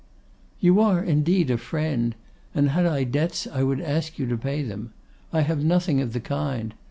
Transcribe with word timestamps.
'You 0.59 0.79
are, 0.79 1.03
indeed, 1.03 1.51
a 1.51 1.59
friend; 1.59 2.15
and 2.55 2.69
had 2.71 2.87
I 2.87 3.03
debts 3.03 3.45
I 3.45 3.61
would 3.61 3.79
ask 3.79 4.17
you 4.17 4.25
to 4.29 4.35
pay 4.35 4.63
them. 4.63 4.93
I 5.31 5.41
have 5.41 5.63
nothing 5.63 6.01
of 6.01 6.13
the 6.13 6.19
kind. 6.19 6.73